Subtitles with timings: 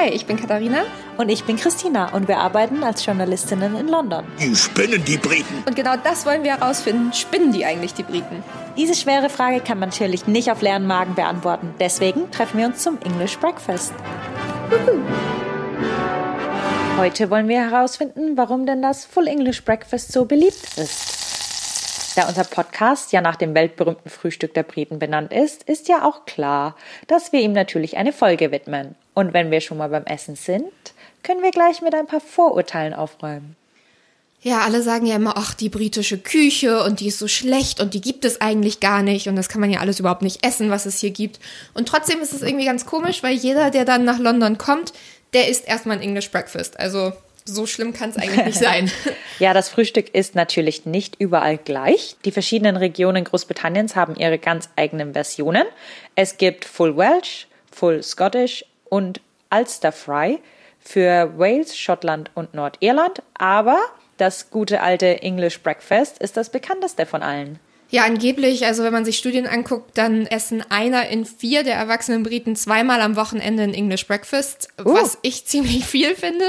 [0.00, 0.84] Hi, ich bin Katharina.
[1.18, 4.24] Und ich bin Christina und wir arbeiten als Journalistinnen in London.
[4.40, 5.62] Die spinnen die Briten.
[5.66, 7.12] Und genau das wollen wir herausfinden.
[7.12, 8.42] Spinnen die eigentlich die Briten?
[8.78, 11.74] Diese schwere Frage kann man natürlich nicht auf leeren Magen beantworten.
[11.78, 13.92] Deswegen treffen wir uns zum English Breakfast.
[16.96, 22.16] Heute wollen wir herausfinden, warum denn das Full English Breakfast so beliebt ist.
[22.16, 26.24] Da unser Podcast ja nach dem weltberühmten Frühstück der Briten benannt ist, ist ja auch
[26.24, 26.74] klar,
[27.06, 28.96] dass wir ihm natürlich eine Folge widmen.
[29.14, 30.72] Und wenn wir schon mal beim Essen sind,
[31.22, 33.56] können wir gleich mit ein paar Vorurteilen aufräumen.
[34.42, 37.92] Ja, alle sagen ja immer, ach, die britische Küche und die ist so schlecht und
[37.92, 40.70] die gibt es eigentlich gar nicht und das kann man ja alles überhaupt nicht essen,
[40.70, 41.40] was es hier gibt.
[41.74, 44.94] Und trotzdem ist es irgendwie ganz komisch, weil jeder, der dann nach London kommt,
[45.34, 46.80] der isst erstmal ein English Breakfast.
[46.80, 47.12] Also
[47.44, 48.90] so schlimm kann es eigentlich nicht sein.
[49.38, 52.16] ja, das Frühstück ist natürlich nicht überall gleich.
[52.24, 55.64] Die verschiedenen Regionen Großbritanniens haben ihre ganz eigenen Versionen.
[56.14, 60.38] Es gibt Full Welsh, Full Scottish und Ulster Fry
[60.78, 63.22] für Wales, Schottland und Nordirland.
[63.34, 63.78] Aber
[64.18, 67.58] das gute alte English Breakfast ist das bekannteste von allen.
[67.92, 72.22] Ja, angeblich, also wenn man sich Studien anguckt, dann essen einer in vier der erwachsenen
[72.22, 74.94] Briten zweimal am Wochenende ein English Breakfast, uh.
[74.94, 76.44] was ich ziemlich viel finde.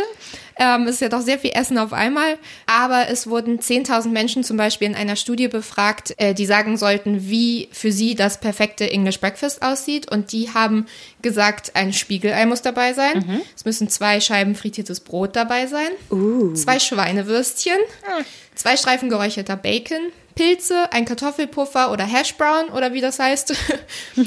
[0.61, 2.37] Ähm, ist ja doch sehr viel Essen auf einmal.
[2.67, 7.27] Aber es wurden 10.000 Menschen zum Beispiel in einer Studie befragt, äh, die sagen sollten,
[7.27, 10.11] wie für sie das perfekte English Breakfast aussieht.
[10.11, 10.85] Und die haben
[11.23, 13.25] gesagt, ein Spiegelei muss dabei sein.
[13.25, 13.41] Mhm.
[13.55, 15.89] Es müssen zwei Scheiben frittiertes Brot dabei sein.
[16.11, 16.53] Uh.
[16.53, 17.79] Zwei Schweinewürstchen.
[17.79, 18.25] Mhm.
[18.53, 23.53] Zwei Streifen geräucherter Bacon Pilze, ein Kartoffelpuffer oder Hashbrown oder wie das heißt.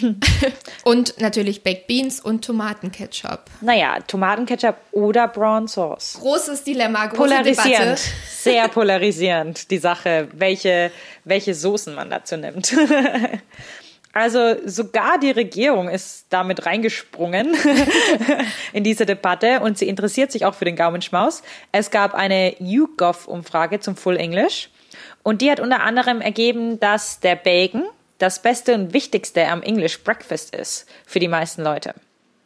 [0.85, 3.45] und natürlich Baked Beans und Tomatenketchup.
[3.61, 6.19] Naja, Tomatenketchup oder Brown Sauce.
[6.21, 7.81] Großes Dilemma, große Polarisierend.
[7.81, 8.01] Debatte.
[8.29, 10.91] Sehr polarisierend, die Sache, welche,
[11.25, 12.75] welche Soßen man dazu nimmt.
[14.15, 17.57] Also sogar die Regierung ist damit reingesprungen
[18.73, 21.43] in diese Debatte und sie interessiert sich auch für den Gaumenschmaus.
[21.73, 24.71] Es gab eine YouGov-Umfrage zum Full English
[25.23, 27.85] und die hat unter anderem ergeben, dass der Bacon
[28.19, 31.95] das Beste und Wichtigste am English Breakfast ist für die meisten Leute.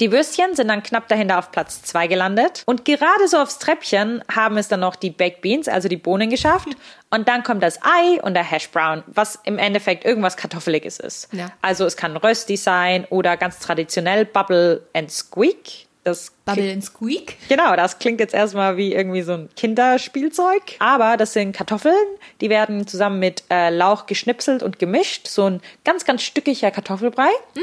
[0.01, 2.63] Die Würstchen sind dann knapp dahinter auf Platz zwei gelandet.
[2.67, 6.31] Und gerade so aufs Treppchen haben es dann noch die Baked Beans, also die Bohnen
[6.31, 6.69] geschafft.
[7.11, 11.33] Und dann kommt das Ei und der Hash Brown, was im Endeffekt irgendwas Kartoffeliges ist.
[11.33, 11.51] Ja.
[11.63, 15.88] Also es kann Rösti sein oder ganz traditionell Bubble and Squeak.
[16.05, 17.37] Das Bubble and Squeak?
[17.49, 20.77] Genau, das klingt jetzt erstmal wie irgendwie so ein Kinderspielzeug.
[20.79, 21.95] Aber das sind Kartoffeln,
[22.41, 25.27] die werden zusammen mit äh, Lauch geschnipselt und gemischt.
[25.29, 27.31] So ein ganz, ganz stückiger Kartoffelbrei.
[27.55, 27.61] Mm.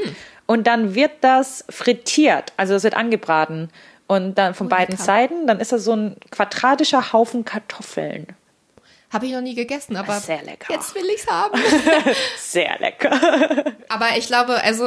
[0.48, 3.70] Und dann wird das frittiert, also es wird angebraten.
[4.08, 8.28] Und dann von oh, beiden Seiten, dann ist das so ein quadratischer Haufen Kartoffeln.
[9.12, 10.74] Habe ich noch nie gegessen, aber sehr lecker.
[10.74, 11.60] jetzt will ich es haben.
[12.38, 13.12] sehr lecker.
[13.88, 14.86] aber ich glaube, also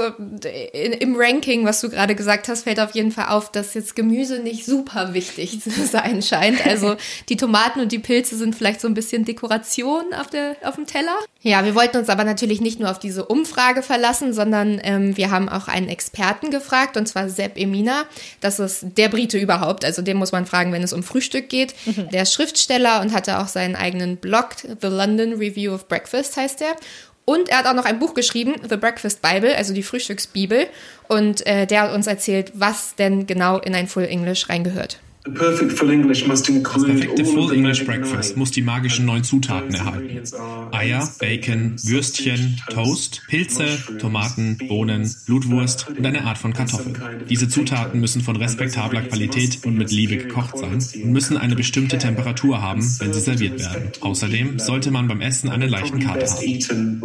[0.73, 4.41] im Ranking, was du gerade gesagt hast, fällt auf jeden Fall auf, dass jetzt Gemüse
[4.41, 6.67] nicht super wichtig zu sein scheint.
[6.67, 6.97] Also
[7.29, 10.87] die Tomaten und die Pilze sind vielleicht so ein bisschen Dekoration auf, der, auf dem
[10.87, 11.17] Teller.
[11.41, 15.31] Ja, wir wollten uns aber natürlich nicht nur auf diese Umfrage verlassen, sondern ähm, wir
[15.31, 18.05] haben auch einen Experten gefragt, und zwar Sepp Emina.
[18.41, 19.85] Das ist der Brite überhaupt.
[19.85, 21.75] Also den muss man fragen, wenn es um Frühstück geht.
[21.87, 22.11] Mhm.
[22.11, 26.77] Der Schriftsteller und hatte auch seinen eigenen Blog, The London Review of Breakfast heißt der.
[27.25, 30.67] Und er hat auch noch ein Buch geschrieben, The Breakfast Bible, also die Frühstücksbibel.
[31.09, 34.99] Und äh, der hat uns erzählt, was denn genau in ein Full English reingehört.
[35.25, 40.23] Das perfekte Full English Breakfast muss die magischen neun Zutaten erhalten.
[40.73, 43.67] Eier, Bacon, Würstchen, Toast, Pilze,
[43.99, 46.95] Tomaten, Bohnen, Blutwurst und eine Art von Kartoffel.
[47.29, 51.99] Diese Zutaten müssen von respektabler Qualität und mit Liebe gekocht sein und müssen eine bestimmte
[51.99, 53.93] Temperatur haben, wenn sie serviert werden.
[54.01, 57.03] Außerdem sollte man beim Essen einen leichten Kater haben.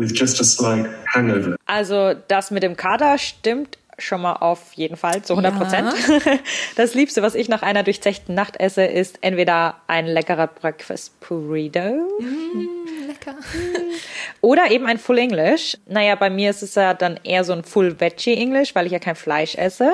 [1.66, 5.94] Also das mit dem Kater stimmt schon mal auf jeden Fall zu 100 Prozent.
[6.26, 6.40] Ja.
[6.76, 11.80] Das Liebste, was ich nach einer durchzechten Nacht esse, ist entweder ein leckerer Breakfast Burrito.
[12.20, 13.36] Mm, lecker.
[14.42, 15.78] Oder eben ein Full English.
[15.86, 18.92] Naja, bei mir ist es ja dann eher so ein Full Veggie English, weil ich
[18.92, 19.92] ja kein Fleisch esse.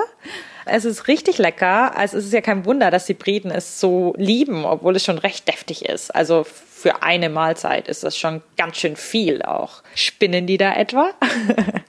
[0.66, 1.98] Es ist richtig lecker.
[1.98, 5.18] Also es ist ja kein Wunder, dass die Briten es so lieben, obwohl es schon
[5.18, 6.13] recht deftig ist.
[6.16, 9.84] Also für eine Mahlzeit ist das schon ganz schön viel auch.
[9.95, 11.12] Spinnen die da etwa?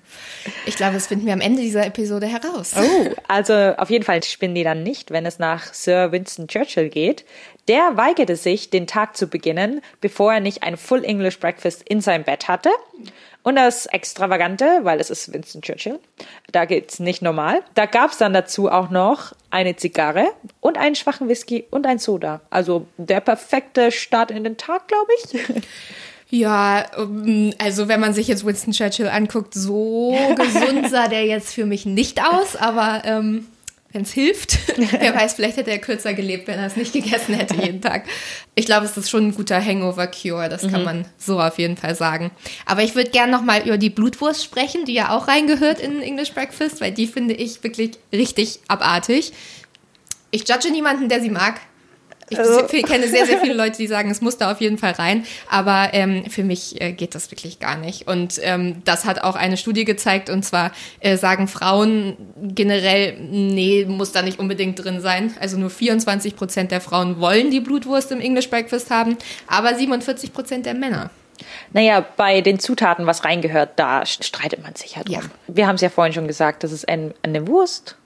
[0.66, 2.74] Ich glaube, das finden wir am Ende dieser Episode heraus.
[2.76, 6.88] Oh, also auf jeden Fall spinnen die dann nicht, wenn es nach Sir Winston Churchill
[6.88, 7.24] geht.
[7.68, 12.00] Der weigerte sich, den Tag zu beginnen, bevor er nicht ein Full English Breakfast in
[12.00, 12.70] seinem Bett hatte.
[13.42, 15.98] Und das Extravagante, weil es ist Winston Churchill,
[16.52, 17.62] da geht's nicht normal.
[17.74, 20.28] Da gab's dann dazu auch noch eine Zigarre
[20.60, 22.42] und einen schwachen Whisky und ein Soda.
[22.50, 25.62] Also der perfekte Start in den Tag, glaube ich.
[26.30, 31.52] Ja, ähm, also wenn man sich jetzt Winston Churchill anguckt, so gesund sah der jetzt
[31.54, 33.46] für mich nicht aus, aber ähm,
[33.92, 34.58] wenn es hilft.
[34.76, 38.04] Wer weiß, vielleicht hätte er kürzer gelebt, wenn er es nicht gegessen hätte jeden Tag.
[38.54, 40.84] Ich glaube, es ist schon ein guter Hangover-Cure, das kann mhm.
[40.84, 42.30] man so auf jeden Fall sagen.
[42.66, 46.32] Aber ich würde gerne nochmal über die Blutwurst sprechen, die ja auch reingehört in English
[46.32, 49.32] Breakfast, weil die finde ich wirklich richtig abartig.
[50.30, 51.60] Ich judge niemanden, der sie mag.
[52.30, 52.64] Ich also.
[52.64, 55.26] kenne sehr, sehr viele Leute, die sagen, es muss da auf jeden Fall rein.
[55.48, 58.06] Aber ähm, für mich äh, geht das wirklich gar nicht.
[58.06, 60.30] Und ähm, das hat auch eine Studie gezeigt.
[60.30, 65.34] Und zwar äh, sagen Frauen generell, nee, muss da nicht unbedingt drin sein.
[65.40, 69.16] Also nur 24 Prozent der Frauen wollen die Blutwurst im English Breakfast haben,
[69.46, 71.10] aber 47 Prozent der Männer.
[71.72, 75.14] Naja, bei den Zutaten, was reingehört, da streitet man sich halt drum.
[75.14, 75.20] Ja.
[75.48, 77.96] Wir haben es ja vorhin schon gesagt, das ist ein, eine Wurst,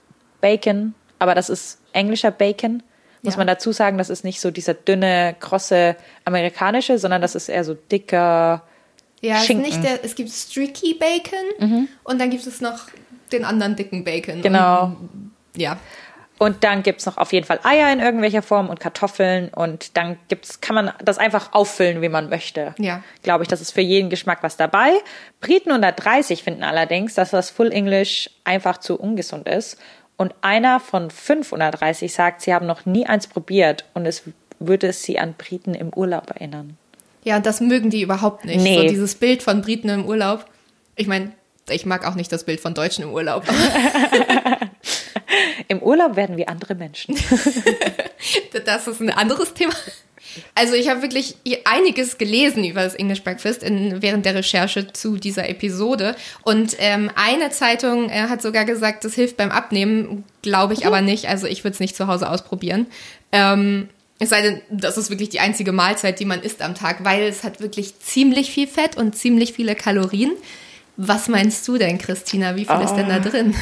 [0.41, 2.81] Bacon, aber das ist englischer Bacon
[3.25, 3.39] muss ja.
[3.39, 7.63] man dazu sagen, das ist nicht so dieser dünne, krosse amerikanische, sondern das ist eher
[7.63, 8.63] so dicker.
[9.21, 9.71] Ja, Schinken.
[9.71, 11.87] Es, der, es gibt Streaky Bacon mhm.
[12.03, 12.87] und dann gibt es noch
[13.31, 14.41] den anderen dicken Bacon.
[14.41, 14.85] Genau.
[14.85, 15.77] Und, ja.
[16.37, 19.95] Und dann gibt es noch auf jeden Fall Eier in irgendwelcher Form und Kartoffeln und
[19.95, 22.75] dann gibt's, kann man das einfach auffüllen, wie man möchte.
[22.77, 23.03] Ja.
[23.23, 24.91] Glaube ich, das ist für jeden Geschmack was dabei.
[25.39, 29.77] Briten unter 30 finden allerdings, dass das Full English einfach zu ungesund ist
[30.17, 34.23] und einer von 530 sagt, sie haben noch nie eins probiert und es
[34.59, 36.77] würde sie an Briten im Urlaub erinnern.
[37.23, 38.61] Ja, und das mögen die überhaupt nicht.
[38.61, 38.77] Nee.
[38.77, 40.45] So dieses Bild von Briten im Urlaub.
[40.95, 41.31] Ich meine,
[41.69, 43.43] ich mag auch nicht das Bild von Deutschen im Urlaub.
[45.67, 47.15] Im Urlaub werden wir andere Menschen.
[48.65, 49.73] das ist ein anderes Thema.
[50.53, 51.35] Also ich habe wirklich
[51.65, 56.15] einiges gelesen über das English Breakfast in, während der Recherche zu dieser Episode.
[56.43, 60.23] Und ähm, eine Zeitung äh, hat sogar gesagt, das hilft beim Abnehmen.
[60.41, 61.27] Glaube ich aber nicht.
[61.27, 62.87] Also ich würde es nicht zu Hause ausprobieren.
[63.31, 63.89] Ähm,
[64.19, 67.23] es sei denn, das ist wirklich die einzige Mahlzeit, die man isst am Tag, weil
[67.23, 70.31] es hat wirklich ziemlich viel Fett und ziemlich viele Kalorien.
[70.97, 72.55] Was meinst du denn, Christina?
[72.55, 72.83] Wie viel oh.
[72.83, 73.19] ist denn da ah.
[73.19, 73.53] drin?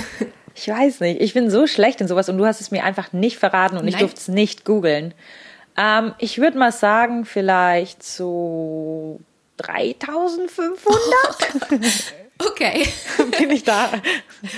[0.55, 1.19] Ich weiß nicht.
[1.19, 3.85] Ich bin so schlecht in sowas und du hast es mir einfach nicht verraten und
[3.85, 3.93] Nein.
[3.93, 5.13] ich durfte es nicht googeln.
[5.77, 9.19] Ähm, ich würde mal sagen, vielleicht so
[9.57, 12.13] 3500.
[12.39, 12.87] Okay.
[13.37, 13.91] Bin ich da?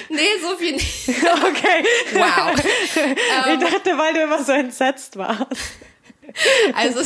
[0.10, 1.10] Nee, so viel nicht.
[1.10, 1.84] Okay.
[2.14, 2.54] Wow.
[2.56, 5.46] ich dachte, weil du immer so entsetzt warst.
[6.74, 7.02] Also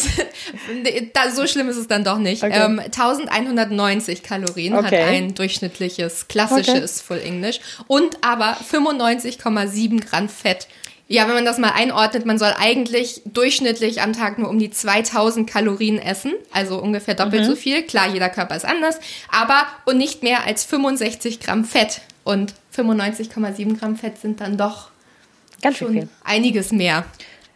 [1.13, 2.43] da, so schlimm ist es dann doch nicht.
[2.43, 2.63] Okay.
[2.63, 4.85] Ähm, 1190 Kalorien okay.
[4.85, 7.05] hat ein durchschnittliches, klassisches okay.
[7.05, 10.67] Full English und aber 95,7 Gramm Fett.
[11.11, 14.69] Ja, wenn man das mal einordnet, man soll eigentlich durchschnittlich am Tag nur um die
[14.69, 17.47] 2000 Kalorien essen, also ungefähr doppelt mhm.
[17.47, 17.81] so viel.
[17.81, 18.99] Klar, jeder Körper ist anders,
[19.31, 22.01] aber und nicht mehr als 65 Gramm Fett.
[22.23, 24.91] Und 95,7 Gramm Fett sind dann doch
[25.63, 26.09] ganz schon viel.
[26.23, 27.05] einiges mehr.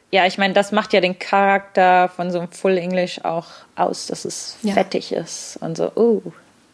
[0.09, 4.07] Ja, ich meine, das macht ja den Charakter von so einem Full English auch aus,
[4.07, 4.73] dass es ja.
[4.73, 6.23] fettig ist und so, oh,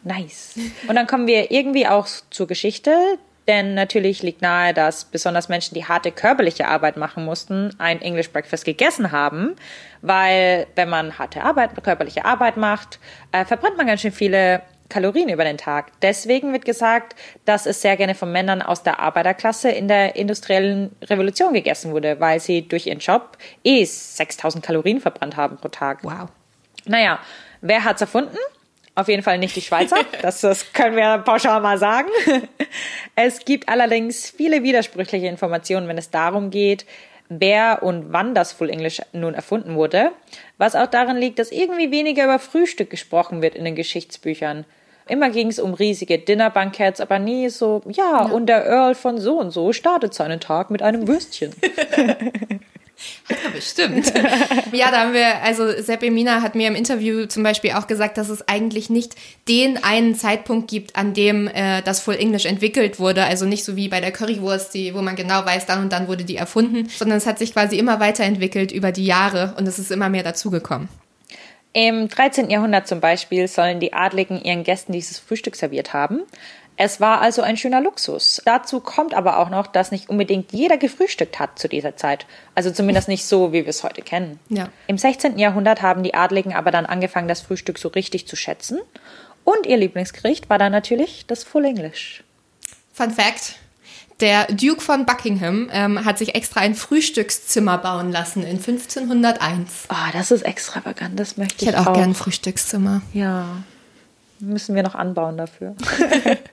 [0.02, 0.54] nice.
[0.88, 3.18] Und dann kommen wir irgendwie auch zur Geschichte
[3.48, 8.30] denn natürlich liegt nahe, dass besonders Menschen, die harte körperliche Arbeit machen mussten, ein English
[8.30, 9.56] Breakfast gegessen haben,
[10.02, 12.98] weil wenn man harte Arbeit, körperliche Arbeit macht,
[13.32, 15.92] äh, verbrennt man ganz schön viele Kalorien über den Tag.
[16.02, 17.14] Deswegen wird gesagt,
[17.46, 22.20] dass es sehr gerne von Männern aus der Arbeiterklasse in der industriellen Revolution gegessen wurde,
[22.20, 26.02] weil sie durch ihren Job eh 6000 Kalorien verbrannt haben pro Tag.
[26.02, 26.28] Wow.
[26.84, 27.20] Naja,
[27.62, 28.36] wer hat's erfunden?
[28.94, 32.08] Auf jeden Fall nicht die Schweizer, das, das können wir pauschal mal sagen.
[33.14, 36.86] Es gibt allerdings viele widersprüchliche Informationen, wenn es darum geht,
[37.28, 40.10] wer und wann das Full English nun erfunden wurde,
[40.58, 44.66] was auch daran liegt, dass irgendwie weniger über Frühstück gesprochen wird in den Geschichtsbüchern.
[45.06, 49.18] Immer ging es um riesige Dinnerbanketts, aber nie so, ja, ja, und der Earl von
[49.18, 51.52] so und so startet seinen Tag mit einem Würstchen.
[53.30, 54.12] Ja, bestimmt.
[54.72, 58.18] ja, da haben wir, also Sepp Emina hat mir im Interview zum Beispiel auch gesagt,
[58.18, 59.14] dass es eigentlich nicht
[59.48, 63.24] den einen Zeitpunkt gibt, an dem äh, das Full English entwickelt wurde.
[63.24, 66.08] Also nicht so wie bei der Currywurst, die, wo man genau weiß, dann und dann
[66.08, 69.78] wurde die erfunden, sondern es hat sich quasi immer weiterentwickelt über die Jahre und es
[69.78, 70.88] ist immer mehr dazugekommen.
[71.72, 72.50] Im 13.
[72.50, 76.22] Jahrhundert zum Beispiel sollen die Adligen ihren Gästen dieses Frühstück serviert haben.
[76.82, 78.40] Es war also ein schöner Luxus.
[78.46, 82.24] Dazu kommt aber auch noch, dass nicht unbedingt jeder gefrühstückt hat zu dieser Zeit.
[82.54, 84.40] Also zumindest nicht so, wie wir es heute kennen.
[84.48, 84.70] Ja.
[84.86, 85.38] Im 16.
[85.38, 88.78] Jahrhundert haben die Adligen aber dann angefangen, das Frühstück so richtig zu schätzen.
[89.44, 92.24] Und ihr Lieblingsgericht war dann natürlich das Full English.
[92.94, 93.56] Fun Fact.
[94.20, 99.84] Der Duke von Buckingham ähm, hat sich extra ein Frühstückszimmer bauen lassen in 1501.
[99.90, 101.92] Oh, ah, das ist extravagant, das möchte ich, ich hätte auch, auch.
[101.92, 103.02] gerne ein Frühstückszimmer.
[103.12, 103.44] Ja,
[104.40, 105.74] müssen wir noch anbauen dafür.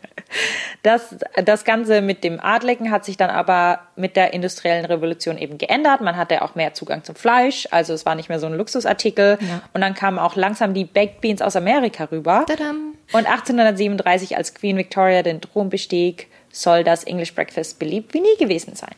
[0.83, 5.57] Das, das Ganze mit dem Adligen hat sich dann aber mit der industriellen Revolution eben
[5.57, 6.01] geändert.
[6.01, 9.37] Man hatte auch mehr Zugang zum Fleisch, also es war nicht mehr so ein Luxusartikel.
[9.41, 9.61] Ja.
[9.73, 12.45] Und dann kamen auch langsam die Baked Beans aus Amerika rüber.
[12.47, 12.93] Tadam.
[13.11, 18.37] Und 1837, als Queen Victoria den Thron bestieg, soll das English Breakfast beliebt wie nie
[18.37, 18.95] gewesen sein.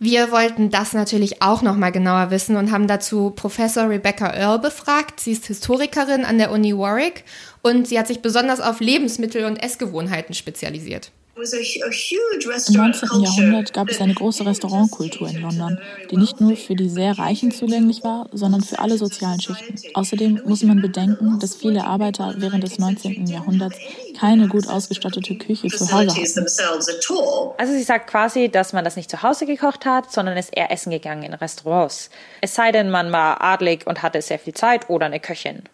[0.00, 4.58] Wir wollten das natürlich auch noch mal genauer wissen und haben dazu Professor Rebecca Earl
[4.58, 5.20] befragt.
[5.20, 7.24] Sie ist Historikerin an der Uni Warwick
[7.64, 11.10] und sie hat sich besonders auf Lebensmittel und Essgewohnheiten spezialisiert.
[11.36, 13.08] Im 19.
[13.22, 17.50] Jahrhundert gab es eine große Restaurantkultur in London, die nicht nur für die sehr Reichen
[17.50, 19.74] zugänglich war, sondern für alle sozialen Schichten.
[19.94, 23.26] Außerdem muss man bedenken, dass viele Arbeiter während des 19.
[23.26, 23.76] Jahrhunderts
[24.16, 27.54] keine gut ausgestattete Küche zu Hause hatten.
[27.58, 30.70] Also sie sagt quasi, dass man das nicht zu Hause gekocht hat, sondern ist eher
[30.70, 32.10] essen gegangen in Restaurants.
[32.42, 35.64] Es sei denn, man war adlig und hatte sehr viel Zeit oder eine Köchin.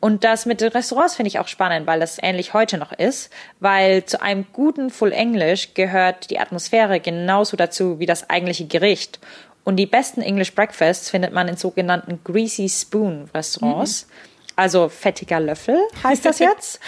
[0.00, 3.30] Und das mit den Restaurants finde ich auch spannend, weil das ähnlich heute noch ist,
[3.58, 9.18] weil zu einem guten Full English gehört die Atmosphäre genauso dazu wie das eigentliche Gericht.
[9.64, 14.06] Und die besten English Breakfasts findet man in sogenannten Greasy Spoon Restaurants.
[14.06, 14.12] Mhm.
[14.56, 16.80] Also fettiger Löffel heißt das jetzt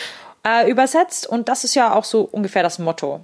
[0.46, 1.26] äh, übersetzt.
[1.26, 3.20] Und das ist ja auch so ungefähr das Motto.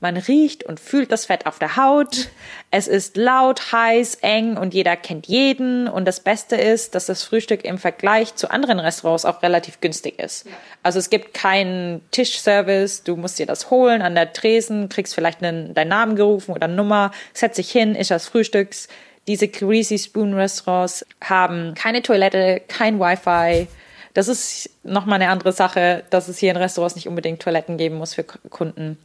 [0.00, 2.28] Man riecht und fühlt das Fett auf der Haut.
[2.70, 5.88] Es ist laut, heiß, eng und jeder kennt jeden.
[5.88, 10.18] Und das Beste ist, dass das Frühstück im Vergleich zu anderen Restaurants auch relativ günstig
[10.18, 10.46] ist.
[10.82, 13.02] Also es gibt keinen Tischservice.
[13.02, 16.68] Du musst dir das holen an der Tresen, kriegst vielleicht einen, deinen Namen gerufen oder
[16.68, 18.88] Nummer, setz dich hin, ist das Frühstücks.
[19.26, 23.68] Diese Greasy Spoon Restaurants haben keine Toilette, kein Wi-Fi.
[24.14, 27.96] Das ist nochmal eine andere Sache, dass es hier in Restaurants nicht unbedingt Toiletten geben
[27.98, 28.98] muss für Kunden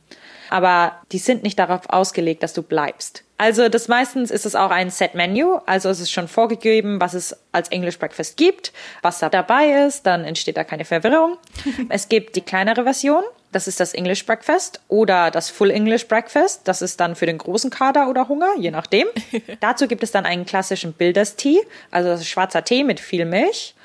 [0.50, 3.24] aber die sind nicht darauf ausgelegt, dass du bleibst.
[3.38, 7.14] Also das meistens ist es auch ein Set Menu, also es ist schon vorgegeben, was
[7.14, 8.72] es als English Breakfast gibt,
[9.02, 11.38] was da dabei ist, dann entsteht da keine Verwirrung.
[11.90, 16.62] es gibt die kleinere Version, das ist das English Breakfast oder das Full English Breakfast,
[16.68, 19.08] das ist dann für den großen Kader oder Hunger, je nachdem.
[19.60, 21.60] Dazu gibt es dann einen klassischen Builders Tea,
[21.92, 23.76] also das ist schwarzer Tee mit viel Milch.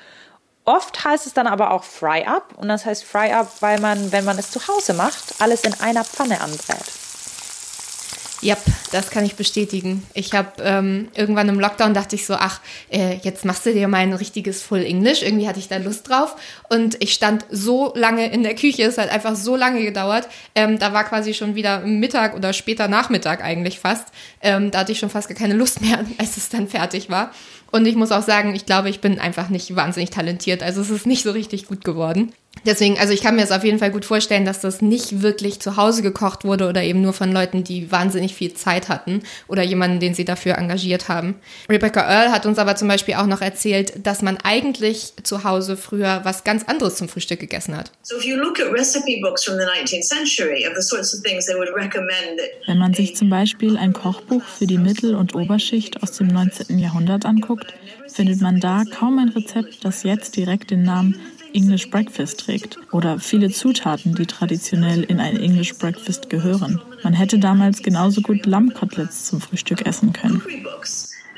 [0.68, 4.12] Oft heißt es dann aber auch Fry Up und das heißt Fry Up, weil man,
[4.12, 6.84] wenn man es zu Hause macht, alles in einer Pfanne anbrät.
[8.40, 8.56] Ja,
[8.92, 10.04] das kann ich bestätigen.
[10.14, 13.88] Ich habe ähm, irgendwann im Lockdown dachte ich so, ach, äh, jetzt machst du dir
[13.88, 15.22] mal ein richtiges Full English.
[15.22, 16.36] Irgendwie hatte ich da Lust drauf.
[16.68, 20.28] Und ich stand so lange in der Küche, es hat einfach so lange gedauert.
[20.54, 24.06] Ähm, da war quasi schon wieder Mittag oder später Nachmittag eigentlich fast.
[24.40, 27.32] Ähm, da hatte ich schon fast gar keine Lust mehr, als es dann fertig war.
[27.72, 30.62] Und ich muss auch sagen, ich glaube, ich bin einfach nicht wahnsinnig talentiert.
[30.62, 32.32] Also es ist nicht so richtig gut geworden.
[32.66, 35.60] Deswegen, also ich kann mir es auf jeden Fall gut vorstellen, dass das nicht wirklich
[35.60, 39.62] zu Hause gekocht wurde oder eben nur von Leuten, die wahnsinnig viel Zeit hatten oder
[39.62, 41.36] jemanden, den sie dafür engagiert haben.
[41.68, 45.76] Rebecca Earl hat uns aber zum Beispiel auch noch erzählt, dass man eigentlich zu Hause
[45.76, 47.92] früher was ganz anderes zum Frühstück gegessen hat.
[52.66, 56.78] Wenn man sich zum Beispiel ein Kochbuch für die Mittel- und Oberschicht aus dem 19.
[56.78, 57.74] Jahrhundert anguckt,
[58.12, 61.20] findet man da kaum ein Rezept, das jetzt direkt den Namen
[61.52, 66.80] English Breakfast trägt oder viele Zutaten, die traditionell in ein English Breakfast gehören.
[67.02, 70.42] Man hätte damals genauso gut Lammkoteletts zum Frühstück essen können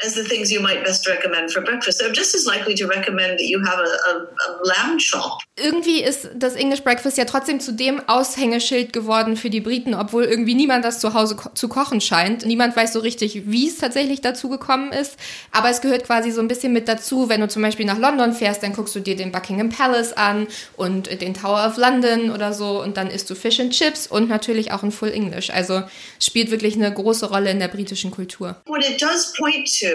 [0.05, 2.03] as the things you might best recommend for breakfast.
[2.03, 4.13] I'm just as likely to recommend that you have a, a,
[4.49, 5.41] a lamb chop.
[5.57, 10.25] Irgendwie ist das English Breakfast ja trotzdem zu dem Aushängeschild geworden für die Briten, obwohl
[10.25, 12.47] irgendwie niemand das zu Hause ko zu kochen scheint.
[12.47, 15.17] Niemand weiß so richtig, wie es tatsächlich dazu gekommen ist.
[15.53, 17.29] Aber es gehört quasi so ein bisschen mit dazu.
[17.29, 20.47] Wenn du zum Beispiel nach London fährst, dann guckst du dir den Buckingham Palace an
[20.77, 24.29] und den Tower of London oder so und dann isst du Fish and Chips und
[24.29, 25.51] natürlich auch ein Full English.
[25.51, 25.83] Also
[26.21, 28.57] spielt wirklich eine große Rolle in der britischen Kultur.
[28.67, 29.90] What it does point to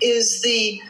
[0.00, 0.80] is the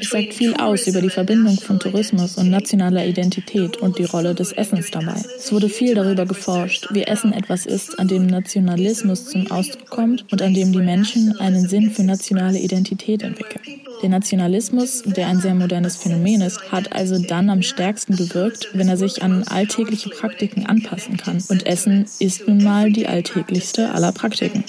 [0.00, 4.34] es sagt viel aus über die Verbindung von Tourismus und nationaler Identität und die Rolle
[4.34, 5.22] des Essens dabei.
[5.36, 10.24] Es wurde viel darüber geforscht, wie Essen etwas ist, an dem Nationalismus zum Ausdruck kommt
[10.32, 13.80] und an dem die Menschen einen Sinn für nationale Identität entwickeln.
[14.02, 18.88] Der Nationalismus, der ein sehr modernes Phänomen ist, hat also dann am stärksten gewirkt, wenn
[18.88, 21.42] er sich an alltägliche Praktiken anpassen kann.
[21.48, 24.64] Und Essen ist nun mal die alltäglichste aller Praktiken.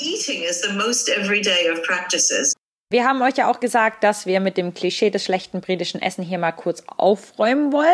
[2.90, 6.24] Wir haben euch ja auch gesagt, dass wir mit dem Klischee des schlechten britischen Essen
[6.24, 7.88] hier mal kurz aufräumen wollen.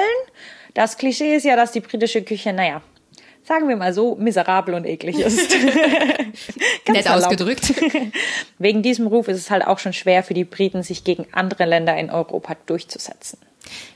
[0.75, 2.83] Das Klischee ist ja, dass die britische Küche, naja,
[3.43, 5.51] sagen wir mal so, miserabel und eklig ist.
[6.87, 7.73] Nett ausgedrückt.
[8.59, 11.65] Wegen diesem Ruf ist es halt auch schon schwer für die Briten, sich gegen andere
[11.65, 13.39] Länder in Europa durchzusetzen.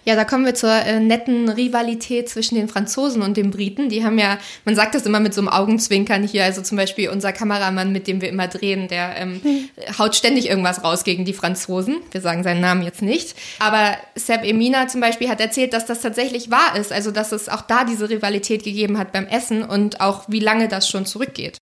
[0.06, 3.90] Ja, da kommen wir zur äh, netten Rivalität zwischen den Franzosen und den Briten.
[3.90, 7.10] Die haben ja, man sagt das immer mit so einem Augenzwinkern hier, also zum Beispiel
[7.10, 9.70] unser Kameramann, mit dem wir immer drehen, der ähm, hm.
[10.00, 11.98] haut ständig irgendwas raus gegen die Franzosen.
[12.12, 13.36] Wir sagen seinen Namen jetzt nicht.
[13.60, 17.50] Aber Seb Emina zum Beispiel hat erzählt, dass das tatsächlich wahr ist, also dass es
[17.50, 21.58] auch da diese Rivalität gegeben hat beim Essen und auch wie lange das schon zurückgeht.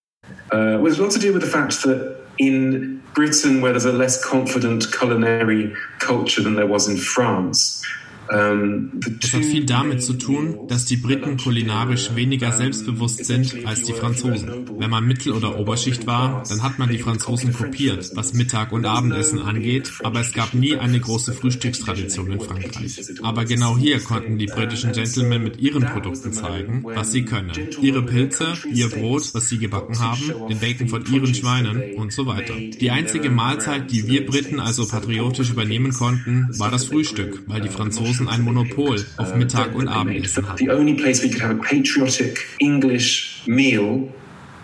[0.52, 3.92] Uh, well, it's got to do with the fact that in Britain, where there's a
[3.92, 7.84] less confident culinary culture than there was in France,
[8.29, 13.94] Es hat viel damit zu tun, dass die Briten kulinarisch weniger selbstbewusst sind als die
[13.94, 14.67] Franzosen.
[14.77, 18.86] Wenn man Mittel- oder Oberschicht war, dann hat man die Franzosen kopiert, was Mittag- und
[18.86, 23.01] Abendessen angeht, aber es gab nie eine große Frühstückstradition in Frankreich.
[23.22, 27.51] Aber genau hier konnten die britischen Gentlemen mit ihren Produkten zeigen, was sie können.
[27.82, 32.25] Ihre Pilze, ihr Brot, was sie gebacken haben, den Bacon von ihren Schweinen und so
[32.25, 32.53] weiter.
[32.55, 37.70] Die einzige Mahlzeit, die wir Briten also patriotisch übernehmen konnten, war das Frühstück, weil die
[37.70, 40.58] Franzosen Franzosen ein Monopol auf Mittag- und Abendessen hatten.
[40.58, 44.08] The only place we could have a patriotic English meal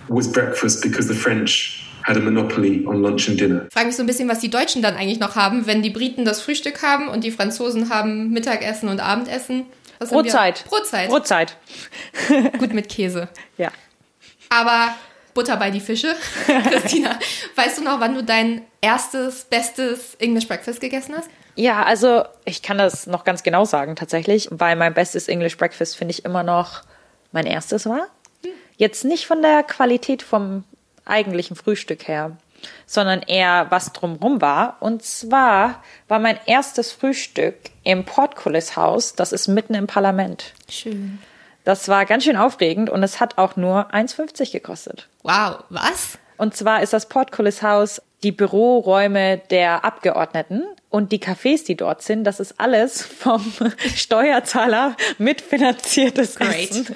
[0.07, 3.67] was breakfast because the French had a monopoly on lunch and dinner.
[3.71, 6.25] Frage mich so ein bisschen, was die Deutschen dann eigentlich noch haben, wenn die Briten
[6.25, 9.65] das Frühstück haben und die Franzosen haben Mittagessen und Abendessen.
[9.99, 10.65] Was Brotzeit.
[10.65, 11.09] Brotzeit.
[11.09, 11.57] Brotzeit.
[12.57, 13.29] Gut mit Käse.
[13.57, 13.71] Ja.
[14.49, 14.95] Aber
[15.35, 16.15] Butter bei die Fische.
[16.69, 17.19] Christina,
[17.55, 21.29] weißt du noch, wann du dein erstes, bestes English Breakfast gegessen hast?
[21.55, 25.97] Ja, also ich kann das noch ganz genau sagen tatsächlich, weil mein bestes English Breakfast
[25.97, 26.81] finde ich immer noch
[27.31, 28.07] mein erstes war.
[28.77, 30.63] Jetzt nicht von der Qualität vom
[31.05, 32.37] eigentlichen Frühstück her,
[32.85, 34.77] sondern eher was drumrum war.
[34.79, 40.53] Und zwar war mein erstes Frühstück im Portcullis Haus, das ist mitten im Parlament.
[40.69, 41.19] Schön.
[41.63, 45.07] Das war ganz schön aufregend und es hat auch nur 1,50 gekostet.
[45.21, 46.17] Wow, was?
[46.37, 52.03] Und zwar ist das Portcullis Haus die Büroräume der Abgeordneten und die Cafés, die dort
[52.03, 53.41] sind, das ist alles vom
[53.95, 56.71] Steuerzahler mitfinanziertes Great.
[56.71, 56.87] Essen.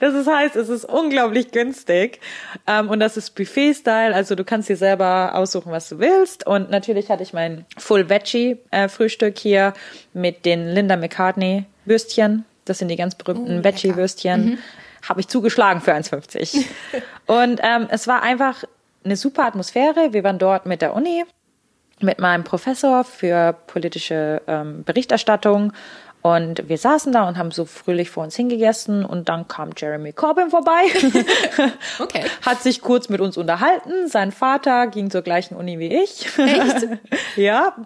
[0.00, 2.20] Das ist, heißt, es ist unglaublich günstig
[2.66, 6.70] ähm, und das ist Buffet-Style, also du kannst dir selber aussuchen, was du willst und
[6.70, 8.88] natürlich hatte ich mein Full Veggie äh,
[9.36, 9.74] hier
[10.12, 14.58] mit den Linda McCartney Würstchen, das sind die ganz berühmten Oh, Veggie Würstchen.
[15.08, 16.64] Habe ich zugeschlagen für 1,50.
[17.26, 18.64] und ähm, es war einfach
[19.06, 20.12] eine super Atmosphäre.
[20.12, 21.24] Wir waren dort mit der Uni,
[22.00, 25.72] mit meinem Professor für politische ähm, Berichterstattung.
[26.22, 29.04] Und wir saßen da und haben so fröhlich vor uns hingegessen.
[29.04, 30.82] Und dann kam Jeremy Corbyn vorbei,
[32.00, 32.24] Okay.
[32.44, 34.08] hat sich kurz mit uns unterhalten.
[34.08, 36.26] Sein Vater ging zur gleichen Uni wie ich.
[36.36, 36.88] Echt?
[37.36, 37.76] ja,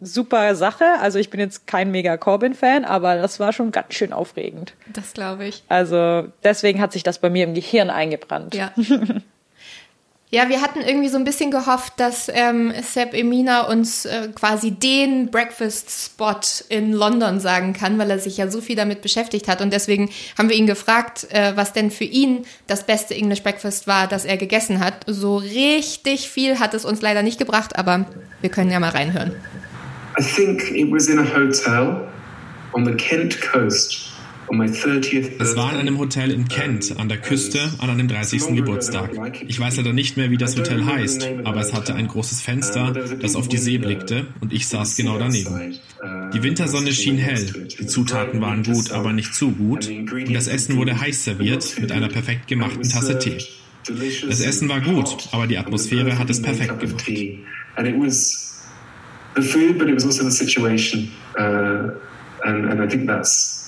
[0.00, 0.84] super Sache.
[1.00, 4.74] Also ich bin jetzt kein mega Corbyn-Fan, aber das war schon ganz schön aufregend.
[4.92, 5.62] Das glaube ich.
[5.68, 8.56] Also deswegen hat sich das bei mir im Gehirn eingebrannt.
[8.56, 8.72] Ja.
[10.30, 14.72] Ja, wir hatten irgendwie so ein bisschen gehofft, dass ähm, Sepp Emina uns äh, quasi
[14.72, 19.62] den Breakfast-Spot in London sagen kann, weil er sich ja so viel damit beschäftigt hat.
[19.62, 23.86] Und deswegen haben wir ihn gefragt, äh, was denn für ihn das beste English Breakfast
[23.86, 24.96] war, das er gegessen hat.
[25.06, 28.04] So richtig viel hat es uns leider nicht gebracht, aber
[28.42, 29.34] wir können ja mal reinhören.
[30.20, 32.06] I think it was in a hotel
[32.74, 34.07] on the Kent coast on my 30th
[34.50, 38.54] Es war in einem Hotel in Kent an der Küste an einem 30.
[38.56, 39.10] Geburtstag.
[39.46, 42.92] Ich weiß leider nicht mehr, wie das Hotel heißt, aber es hatte ein großes Fenster,
[43.20, 45.78] das auf die See blickte und ich saß genau daneben.
[46.32, 50.76] Die Wintersonne schien hell, die Zutaten waren gut, aber nicht zu gut und das Essen
[50.76, 53.38] wurde heiß serviert mit einer perfekt gemachten Tasse Tee.
[54.28, 57.04] Das Essen war gut, aber die Atmosphäre hat es perfekt gemacht.
[59.38, 61.12] The food, but it was also the situation.
[61.38, 61.90] Uh,
[62.44, 63.67] and, and I think that's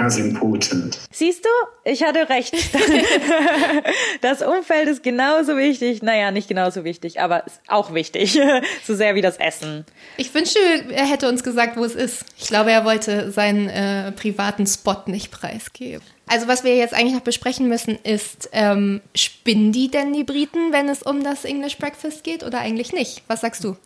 [0.00, 0.98] as important.
[1.10, 1.48] Siehst du,
[1.84, 2.54] ich hatte recht.
[4.20, 6.02] Das Umfeld ist genauso wichtig.
[6.02, 8.38] Naja, nicht genauso wichtig, aber auch wichtig.
[8.84, 9.84] So sehr wie das Essen.
[10.16, 10.58] Ich wünschte,
[10.90, 12.24] er hätte uns gesagt, wo es ist.
[12.38, 16.02] Ich glaube, er wollte seinen äh, privaten Spot nicht preisgeben.
[16.26, 20.72] Also was wir jetzt eigentlich noch besprechen müssen, ist, ähm, spinnen die denn die Briten,
[20.72, 23.22] wenn es um das English Breakfast geht oder eigentlich nicht?
[23.26, 23.76] Was sagst du?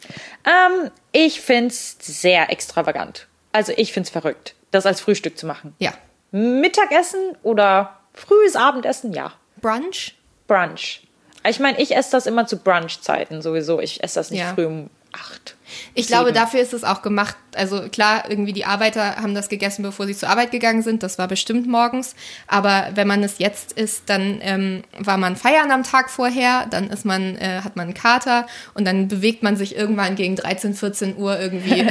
[0.44, 3.28] Ähm, ich find's sehr extravagant.
[3.52, 5.74] Also ich find's verrückt, das als Frühstück zu machen.
[5.78, 5.94] Ja.
[6.34, 9.32] Mittagessen oder frühes Abendessen, ja.
[9.60, 10.16] Brunch?
[10.48, 11.02] Brunch.
[11.46, 13.78] Ich meine, ich esse das immer zu Brunch-Zeiten sowieso.
[13.80, 14.52] Ich esse das nicht Ja.
[14.54, 15.54] früh um acht.
[15.94, 17.36] Ich glaube, dafür ist es auch gemacht.
[17.54, 21.02] Also klar, irgendwie die Arbeiter haben das gegessen, bevor sie zur Arbeit gegangen sind.
[21.02, 22.14] Das war bestimmt morgens.
[22.46, 26.90] Aber wenn man es jetzt isst, dann ähm, war man feiern am Tag vorher, dann
[26.90, 30.74] ist man, äh, hat man einen Kater und dann bewegt man sich irgendwann gegen 13,
[30.74, 31.80] 14 Uhr irgendwie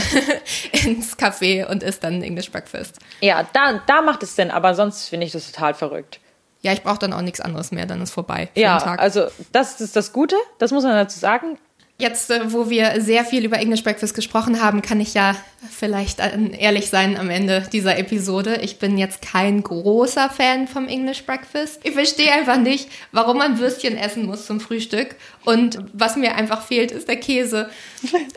[0.72, 3.00] ins Café und isst dann ein English Breakfast.
[3.22, 6.20] Ja, da, da macht es Sinn, aber sonst finde ich das total verrückt.
[6.62, 8.50] Ja, ich brauche dann auch nichts anderes mehr, dann ist vorbei.
[8.56, 11.58] Ja, also das ist das Gute, das muss man dazu sagen.
[12.00, 15.36] Jetzt, äh, wo wir sehr viel über English Breakfast gesprochen haben, kann ich ja
[15.70, 18.62] vielleicht äh, ehrlich sein am Ende dieser Episode.
[18.64, 21.80] Ich bin jetzt kein großer Fan vom English Breakfast.
[21.84, 25.16] Ich verstehe einfach nicht, warum man Würstchen essen muss zum Frühstück.
[25.46, 27.70] Und was mir einfach fehlt, ist der Käse.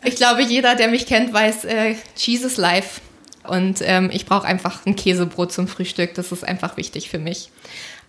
[0.05, 3.01] Ich glaube, jeder, der mich kennt, weiß, äh, Cheese is life.
[3.49, 6.15] Und ähm, ich brauche einfach ein Käsebrot zum Frühstück.
[6.15, 7.51] Das ist einfach wichtig für mich.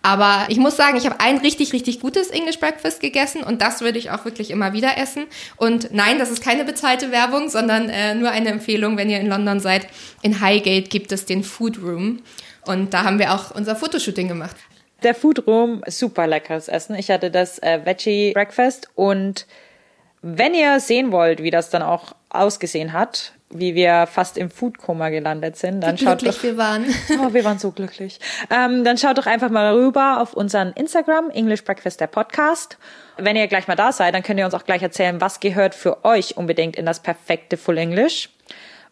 [0.02, 3.80] Aber ich muss sagen, ich habe ein richtig, richtig gutes English Breakfast gegessen und das
[3.80, 5.26] würde ich auch wirklich immer wieder essen.
[5.56, 9.26] Und nein, das ist keine bezahlte Werbung, sondern äh, nur eine Empfehlung, wenn ihr in
[9.26, 9.88] London seid.
[10.22, 12.22] In Highgate gibt es den Food Room
[12.64, 14.56] und da haben wir auch unser Fotoshooting gemacht.
[15.02, 16.96] Der Food Room, super leckeres Essen.
[16.96, 19.46] Ich hatte das äh, Veggie Breakfast und
[20.22, 25.08] wenn ihr sehen wollt, wie das dann auch ausgesehen hat, wie wir fast im Foodkoma
[25.08, 26.42] gelandet sind, dann wie schaut doch.
[26.42, 26.84] wir waren.
[27.20, 28.20] Oh, wir waren so glücklich.
[28.50, 32.78] Ähm, dann schaut doch einfach mal rüber auf unseren Instagram, English Breakfast, der Podcast.
[33.16, 35.74] Wenn ihr gleich mal da seid, dann könnt ihr uns auch gleich erzählen, was gehört
[35.74, 38.28] für euch unbedingt in das perfekte Full English.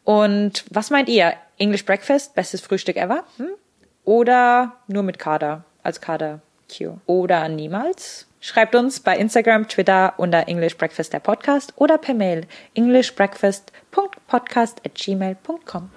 [0.05, 1.35] Und was meint ihr?
[1.59, 3.25] English Breakfast, bestes Frühstück ever?
[3.37, 3.49] Hm?
[4.05, 6.41] Oder nur mit Kader, als Kader
[6.75, 6.99] Q?
[7.07, 8.27] Oder niemals?
[8.47, 14.95] Schreibt uns bei Instagram, Twitter unter English Breakfast der Podcast oder per Mail englishbreakfast.podcast at
[14.95, 15.91] gmail.com.